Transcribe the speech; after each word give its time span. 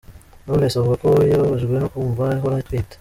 Knowless 0.43 0.75
avuga 0.79 0.95
ko 1.03 1.11
yababajwe 1.31 1.73
no 1.81 1.87
kumva 1.93 2.21
ahora 2.35 2.55
atwite. 2.61 2.95